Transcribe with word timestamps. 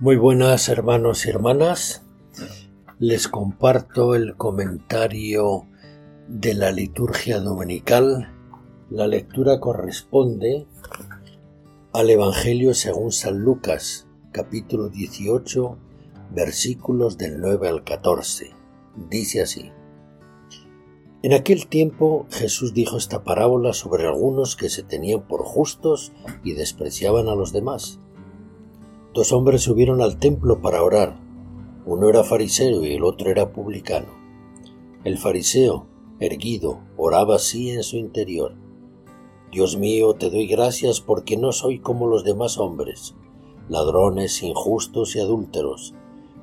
Muy 0.00 0.14
buenas 0.14 0.68
hermanos 0.68 1.26
y 1.26 1.30
hermanas. 1.30 2.04
Les 3.00 3.26
comparto 3.26 4.14
el 4.14 4.36
comentario 4.36 5.66
de 6.28 6.54
la 6.54 6.70
liturgia 6.70 7.40
dominical. 7.40 8.32
La 8.90 9.08
lectura 9.08 9.58
corresponde 9.58 10.68
al 11.92 12.10
Evangelio 12.10 12.74
según 12.74 13.10
San 13.10 13.40
Lucas, 13.40 14.06
capítulo 14.30 14.88
18, 14.88 15.76
versículos 16.30 17.18
del 17.18 17.40
9 17.40 17.66
al 17.66 17.82
14. 17.82 18.54
Dice 19.10 19.42
así. 19.42 19.72
En 21.24 21.32
aquel 21.32 21.66
tiempo 21.66 22.28
Jesús 22.30 22.72
dijo 22.72 22.98
esta 22.98 23.24
parábola 23.24 23.72
sobre 23.72 24.06
algunos 24.06 24.54
que 24.54 24.68
se 24.68 24.84
tenían 24.84 25.26
por 25.26 25.42
justos 25.42 26.12
y 26.44 26.52
despreciaban 26.52 27.26
a 27.26 27.34
los 27.34 27.52
demás 27.52 27.98
Dos 29.14 29.32
hombres 29.32 29.62
subieron 29.62 30.02
al 30.02 30.18
templo 30.18 30.60
para 30.60 30.82
orar. 30.82 31.18
Uno 31.86 32.10
era 32.10 32.24
fariseo 32.24 32.84
y 32.84 32.92
el 32.92 33.04
otro 33.04 33.30
era 33.30 33.52
publicano. 33.52 34.08
El 35.02 35.16
fariseo, 35.16 35.86
erguido, 36.20 36.80
oraba 36.98 37.36
así 37.36 37.70
en 37.70 37.82
su 37.82 37.96
interior. 37.96 38.54
Dios 39.50 39.78
mío, 39.78 40.12
te 40.12 40.28
doy 40.28 40.46
gracias 40.46 41.00
porque 41.00 41.38
no 41.38 41.52
soy 41.52 41.78
como 41.78 42.06
los 42.06 42.22
demás 42.22 42.58
hombres, 42.58 43.14
ladrones, 43.70 44.42
injustos 44.42 45.16
y 45.16 45.20
adúlteros. 45.20 45.94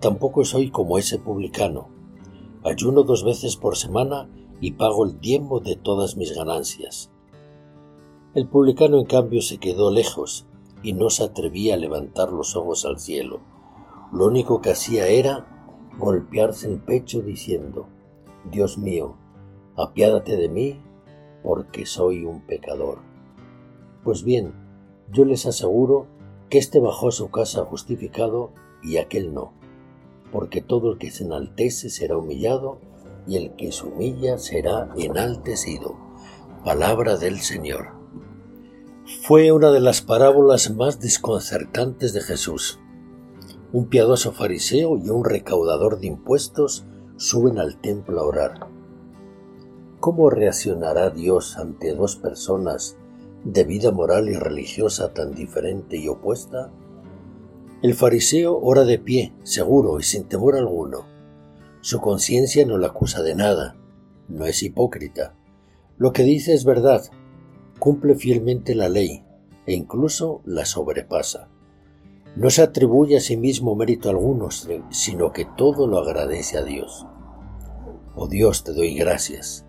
Tampoco 0.00 0.46
soy 0.46 0.70
como 0.70 0.96
ese 0.96 1.18
publicano. 1.18 1.88
Ayuno 2.64 3.02
dos 3.02 3.22
veces 3.22 3.56
por 3.56 3.76
semana 3.76 4.30
y 4.62 4.72
pago 4.72 5.04
el 5.04 5.18
tiempo 5.18 5.60
de 5.60 5.76
todas 5.76 6.16
mis 6.16 6.34
ganancias. 6.34 7.10
El 8.34 8.48
publicano, 8.48 8.98
en 8.98 9.04
cambio, 9.04 9.42
se 9.42 9.58
quedó 9.58 9.90
lejos 9.90 10.46
y 10.82 10.92
no 10.92 11.10
se 11.10 11.24
atrevía 11.24 11.74
a 11.74 11.78
levantar 11.78 12.32
los 12.32 12.56
ojos 12.56 12.84
al 12.84 12.98
cielo. 12.98 13.40
Lo 14.12 14.26
único 14.26 14.60
que 14.60 14.70
hacía 14.70 15.08
era 15.08 15.46
golpearse 15.98 16.68
el 16.68 16.78
pecho 16.78 17.22
diciendo, 17.22 17.88
Dios 18.50 18.78
mío, 18.78 19.16
apiádate 19.76 20.36
de 20.36 20.48
mí, 20.48 20.80
porque 21.42 21.86
soy 21.86 22.24
un 22.24 22.40
pecador. 22.40 22.98
Pues 24.04 24.22
bien, 24.22 24.52
yo 25.10 25.24
les 25.24 25.46
aseguro 25.46 26.06
que 26.50 26.58
éste 26.58 26.80
bajó 26.80 27.08
a 27.08 27.12
su 27.12 27.30
casa 27.30 27.64
justificado 27.64 28.52
y 28.82 28.98
aquel 28.98 29.34
no, 29.34 29.52
porque 30.32 30.60
todo 30.60 30.92
el 30.92 30.98
que 30.98 31.10
se 31.10 31.24
enaltece 31.24 31.90
será 31.90 32.16
humillado 32.16 32.78
y 33.26 33.36
el 33.36 33.56
que 33.56 33.72
se 33.72 33.86
humilla 33.86 34.38
será 34.38 34.92
enaltecido. 34.96 35.96
Palabra 36.64 37.16
del 37.16 37.40
Señor. 37.40 37.95
Fue 39.06 39.52
una 39.52 39.70
de 39.70 39.78
las 39.78 40.02
parábolas 40.02 40.74
más 40.74 40.98
desconcertantes 40.98 42.12
de 42.12 42.22
Jesús. 42.22 42.80
Un 43.72 43.86
piadoso 43.86 44.32
fariseo 44.32 44.98
y 44.98 45.10
un 45.10 45.24
recaudador 45.24 46.00
de 46.00 46.08
impuestos 46.08 46.86
suben 47.16 47.60
al 47.60 47.80
templo 47.80 48.20
a 48.20 48.24
orar. 48.24 48.66
¿Cómo 50.00 50.28
reaccionará 50.28 51.10
Dios 51.10 51.56
ante 51.56 51.94
dos 51.94 52.16
personas 52.16 52.96
de 53.44 53.62
vida 53.62 53.92
moral 53.92 54.28
y 54.28 54.34
religiosa 54.34 55.14
tan 55.14 55.36
diferente 55.36 55.98
y 55.98 56.08
opuesta? 56.08 56.72
El 57.82 57.94
fariseo 57.94 58.58
ora 58.58 58.84
de 58.84 58.98
pie, 58.98 59.36
seguro 59.44 60.00
y 60.00 60.02
sin 60.02 60.24
temor 60.24 60.56
alguno. 60.56 61.06
Su 61.80 62.00
conciencia 62.00 62.66
no 62.66 62.76
le 62.76 62.86
acusa 62.86 63.22
de 63.22 63.36
nada, 63.36 63.76
no 64.26 64.46
es 64.46 64.64
hipócrita. 64.64 65.36
Lo 65.96 66.12
que 66.12 66.24
dice 66.24 66.54
es 66.54 66.64
verdad, 66.64 67.04
cumple 67.86 68.16
fielmente 68.16 68.74
la 68.74 68.88
ley 68.88 69.22
e 69.64 69.72
incluso 69.72 70.42
la 70.44 70.64
sobrepasa. 70.64 71.48
No 72.34 72.50
se 72.50 72.62
atribuye 72.62 73.16
a 73.16 73.20
sí 73.20 73.36
mismo 73.36 73.76
mérito 73.76 74.10
alguno, 74.10 74.48
sino 74.90 75.32
que 75.32 75.46
todo 75.56 75.86
lo 75.86 75.98
agradece 75.98 76.58
a 76.58 76.64
Dios. 76.64 77.06
Oh 78.16 78.26
Dios, 78.26 78.64
te 78.64 78.72
doy 78.72 78.96
gracias. 78.96 79.66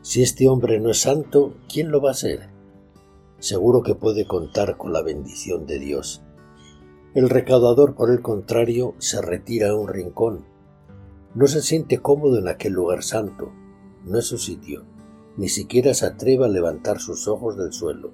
Si 0.00 0.22
este 0.22 0.48
hombre 0.48 0.80
no 0.80 0.88
es 0.88 1.02
santo, 1.02 1.52
¿quién 1.70 1.90
lo 1.90 2.00
va 2.00 2.12
a 2.12 2.14
ser? 2.14 2.48
Seguro 3.40 3.82
que 3.82 3.94
puede 3.94 4.26
contar 4.26 4.78
con 4.78 4.94
la 4.94 5.02
bendición 5.02 5.66
de 5.66 5.80
Dios. 5.80 6.22
El 7.12 7.28
recaudador, 7.28 7.94
por 7.94 8.10
el 8.10 8.22
contrario, 8.22 8.94
se 8.96 9.20
retira 9.20 9.68
a 9.68 9.74
un 9.74 9.88
rincón. 9.88 10.46
No 11.34 11.46
se 11.46 11.60
siente 11.60 11.98
cómodo 11.98 12.38
en 12.38 12.48
aquel 12.48 12.72
lugar 12.72 13.02
santo. 13.02 13.52
No 14.06 14.18
es 14.18 14.24
su 14.24 14.38
sitio 14.38 14.86
ni 15.36 15.48
siquiera 15.48 15.94
se 15.94 16.06
atreve 16.06 16.44
a 16.44 16.48
levantar 16.48 17.00
sus 17.00 17.28
ojos 17.28 17.56
del 17.56 17.72
suelo. 17.72 18.12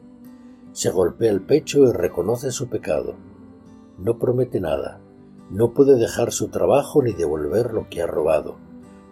Se 0.73 0.91
golpea 0.91 1.31
el 1.31 1.41
pecho 1.41 1.85
y 1.85 1.93
reconoce 1.93 2.51
su 2.51 2.69
pecado. 2.69 3.15
No 3.99 4.19
promete 4.19 4.61
nada. 4.61 5.01
No 5.51 5.73
puede 5.73 5.97
dejar 5.97 6.33
su 6.33 6.49
trabajo 6.49 7.03
ni 7.03 7.13
devolver 7.13 7.73
lo 7.73 7.89
que 7.89 8.03
ha 8.03 8.07
robado. 8.07 8.57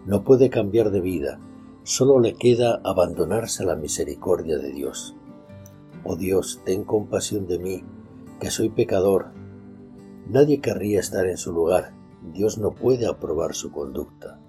No 0.05 0.23
puede 0.23 0.49
cambiar 0.49 0.91
de 0.91 1.01
vida. 1.01 1.39
Solo 1.83 2.19
le 2.19 2.35
queda 2.35 2.81
abandonarse 2.83 3.63
a 3.63 3.65
la 3.65 3.75
misericordia 3.75 4.57
de 4.57 4.71
Dios. 4.71 5.15
Oh 6.03 6.15
Dios, 6.15 6.61
ten 6.65 6.83
compasión 6.83 7.47
de 7.47 7.57
mí, 7.57 7.83
que 8.39 8.51
soy 8.51 8.69
pecador. 8.69 9.31
Nadie 10.27 10.61
querría 10.61 10.99
estar 10.99 11.25
en 11.25 11.37
su 11.37 11.51
lugar. 11.51 11.93
Dios 12.33 12.57
no 12.57 12.71
puede 12.71 13.07
aprobar 13.07 13.55
su 13.55 13.71
conducta. 13.71 14.39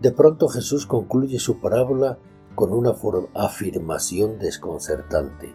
De 0.00 0.12
pronto 0.12 0.48
Jesús 0.48 0.86
concluye 0.86 1.38
su 1.38 1.60
parábola 1.60 2.18
con 2.54 2.72
una 2.72 2.94
afirmación 3.34 4.38
desconcertante. 4.38 5.54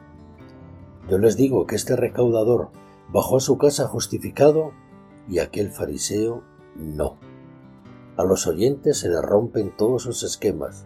Yo 1.10 1.18
les 1.18 1.38
digo 1.38 1.66
que 1.66 1.76
este 1.76 1.96
recaudador 1.96 2.70
bajó 3.12 3.38
a 3.38 3.42
su 3.42 3.58
casa 3.58 3.88
justificado 3.88 4.72
y 5.28 5.40
aquel 5.40 5.72
fariseo 5.72 6.44
no. 6.76 7.18
A 8.18 8.24
los 8.24 8.48
oyentes 8.48 9.00
se 9.00 9.10
le 9.10 9.22
rompen 9.22 9.76
todos 9.76 10.04
sus 10.04 10.24
esquemas. 10.24 10.86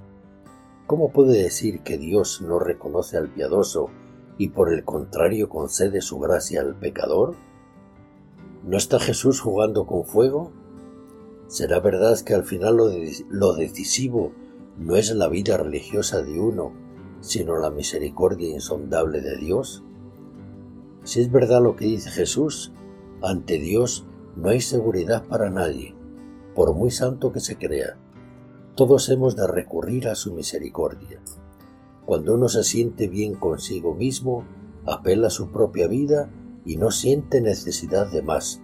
¿Cómo 0.85 1.12
puede 1.12 1.41
decir 1.41 1.81
que 1.81 1.97
Dios 1.97 2.41
no 2.41 2.59
reconoce 2.59 3.18
al 3.18 3.30
piadoso 3.30 3.90
y 4.38 4.50
por 4.50 4.72
el 4.72 4.84
contrario 4.84 5.50
concede 5.50 6.01
su 6.01 6.19
gracia 6.19 6.62
al 6.62 6.75
pecador? 6.75 7.35
¿No 8.63 8.78
está 8.78 9.00
Jesús 9.00 9.41
jugando 9.41 9.85
con 9.88 10.06
fuego? 10.06 10.51
¿Será 11.47 11.80
verdad 11.80 12.19
que 12.19 12.34
al 12.34 12.44
final 12.44 12.78
lo, 12.78 12.90
lo 13.30 13.53
decisivo 13.53 14.31
no 14.78 14.95
es 14.95 15.13
la 15.13 15.28
vida 15.28 15.57
religiosa 15.57 16.22
de 16.22 16.39
uno, 16.39 16.73
sino 17.22 17.57
la 17.57 17.69
misericordia 17.69 18.50
insondable 18.50 19.22
de 19.22 19.38
Dios? 19.38 19.84
Si 21.03 21.22
es 21.22 21.31
verdad 21.31 21.61
lo 21.61 21.75
que 21.75 21.85
dice 21.85 22.09
Jesús, 22.09 22.73
ante 23.22 23.59
Dios 23.59 24.06
no 24.35 24.50
hay 24.50 24.62
seguridad 24.62 25.25
para 25.28 25.50
nadie, 25.50 25.95
por 26.56 26.73
muy 26.73 26.91
santo 26.91 27.31
que 27.31 27.39
se 27.39 27.57
crea. 27.57 27.97
Todos 28.75 29.09
hemos 29.09 29.35
de 29.35 29.47
recurrir 29.47 30.07
a 30.07 30.16
su 30.16 30.33
misericordia. 30.33 31.22
Cuando 32.06 32.33
uno 32.33 32.50
se 32.50 32.63
siente 32.63 33.07
bien 33.07 33.35
consigo 33.35 33.94
mismo, 33.94 34.44
apela 34.85 35.28
a 35.28 35.29
su 35.29 35.51
propia 35.51 35.88
vida 35.88 36.31
y 36.66 36.78
no 36.78 36.91
siente 36.91 37.41
necesidad 37.41 38.12
de 38.12 38.22
más. 38.22 38.62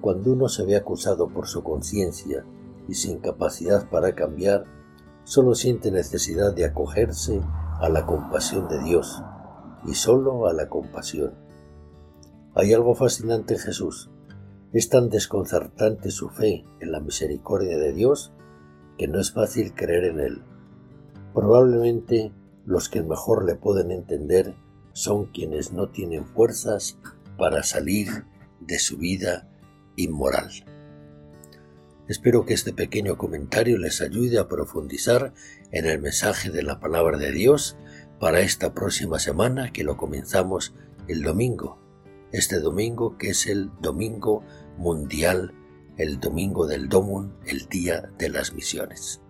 Cuando 0.00 0.32
uno 0.32 0.48
se 0.48 0.64
ve 0.64 0.76
acusado 0.76 1.28
por 1.28 1.46
su 1.46 1.62
conciencia 1.62 2.44
y 2.88 2.94
sin 2.94 3.18
capacidad 3.18 3.88
para 3.88 4.14
cambiar, 4.14 4.64
solo 5.30 5.54
siente 5.54 5.92
necesidad 5.92 6.52
de 6.52 6.64
acogerse 6.64 7.40
a 7.78 7.88
la 7.88 8.04
compasión 8.04 8.66
de 8.68 8.82
Dios 8.82 9.22
y 9.86 9.94
solo 9.94 10.48
a 10.48 10.52
la 10.52 10.68
compasión. 10.68 11.34
Hay 12.56 12.74
algo 12.74 12.96
fascinante 12.96 13.54
en 13.54 13.60
Jesús. 13.60 14.10
Es 14.72 14.88
tan 14.88 15.08
desconcertante 15.08 16.10
su 16.10 16.30
fe 16.30 16.64
en 16.80 16.90
la 16.90 16.98
misericordia 16.98 17.78
de 17.78 17.92
Dios 17.92 18.32
que 18.98 19.06
no 19.06 19.20
es 19.20 19.30
fácil 19.30 19.72
creer 19.72 20.06
en 20.06 20.18
Él. 20.18 20.42
Probablemente 21.32 22.32
los 22.66 22.88
que 22.88 23.04
mejor 23.04 23.44
le 23.44 23.54
pueden 23.54 23.92
entender 23.92 24.56
son 24.94 25.26
quienes 25.26 25.72
no 25.72 25.90
tienen 25.90 26.24
fuerzas 26.24 26.98
para 27.38 27.62
salir 27.62 28.24
de 28.58 28.80
su 28.80 28.96
vida 28.96 29.48
inmoral. 29.94 30.50
Espero 32.10 32.44
que 32.44 32.54
este 32.54 32.72
pequeño 32.72 33.16
comentario 33.16 33.78
les 33.78 34.00
ayude 34.00 34.40
a 34.40 34.48
profundizar 34.48 35.32
en 35.70 35.86
el 35.86 36.00
mensaje 36.00 36.50
de 36.50 36.64
la 36.64 36.80
palabra 36.80 37.18
de 37.18 37.30
Dios 37.30 37.76
para 38.18 38.40
esta 38.40 38.74
próxima 38.74 39.20
semana 39.20 39.72
que 39.72 39.84
lo 39.84 39.96
comenzamos 39.96 40.74
el 41.06 41.22
domingo. 41.22 41.78
Este 42.32 42.58
domingo 42.58 43.16
que 43.16 43.28
es 43.28 43.46
el 43.46 43.70
domingo 43.80 44.42
mundial, 44.76 45.54
el 45.98 46.18
domingo 46.18 46.66
del 46.66 46.88
Domun, 46.88 47.32
el 47.46 47.68
día 47.68 48.10
de 48.18 48.28
las 48.28 48.54
misiones. 48.54 49.20